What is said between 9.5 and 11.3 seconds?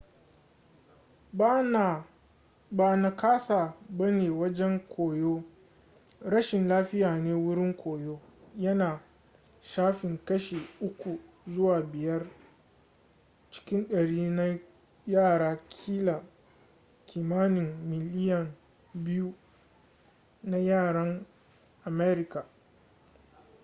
shafan kashi 3